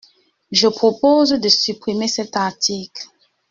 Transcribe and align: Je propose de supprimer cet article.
Je 0.49 0.67
propose 0.67 1.29
de 1.29 1.47
supprimer 1.47 2.07
cet 2.07 2.35
article. 2.35 3.03